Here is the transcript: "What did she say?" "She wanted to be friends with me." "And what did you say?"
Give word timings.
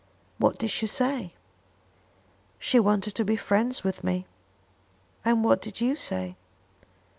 "What 0.39 0.57
did 0.57 0.71
she 0.71 0.87
say?" 0.87 1.35
"She 2.57 2.79
wanted 2.79 3.13
to 3.13 3.23
be 3.23 3.35
friends 3.35 3.83
with 3.83 4.03
me." 4.03 4.25
"And 5.23 5.43
what 5.43 5.61
did 5.61 5.79
you 5.79 5.95
say?" 5.95 6.37